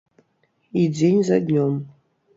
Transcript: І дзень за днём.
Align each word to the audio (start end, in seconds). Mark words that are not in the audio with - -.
І 0.83 0.87
дзень 0.95 1.21
за 1.31 1.39
днём. 1.47 1.73